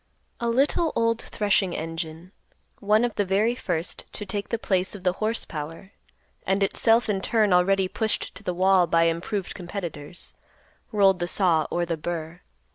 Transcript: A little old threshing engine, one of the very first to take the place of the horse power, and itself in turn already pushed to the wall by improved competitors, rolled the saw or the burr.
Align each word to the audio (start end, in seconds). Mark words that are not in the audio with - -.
A 0.39 0.49
little 0.49 0.91
old 0.95 1.21
threshing 1.21 1.75
engine, 1.75 2.31
one 2.79 3.05
of 3.05 3.13
the 3.13 3.23
very 3.23 3.53
first 3.53 4.11
to 4.13 4.25
take 4.25 4.49
the 4.49 4.57
place 4.57 4.95
of 4.95 5.03
the 5.03 5.13
horse 5.21 5.45
power, 5.45 5.91
and 6.43 6.63
itself 6.63 7.07
in 7.07 7.21
turn 7.21 7.53
already 7.53 7.87
pushed 7.87 8.33
to 8.33 8.41
the 8.41 8.55
wall 8.55 8.87
by 8.87 9.03
improved 9.03 9.53
competitors, 9.53 10.33
rolled 10.91 11.19
the 11.19 11.27
saw 11.27 11.67
or 11.69 11.85
the 11.85 11.97
burr. 11.97 12.41